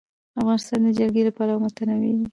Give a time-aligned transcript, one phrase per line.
[0.39, 2.23] افغانستان د جلګه له پلوه متنوع دی.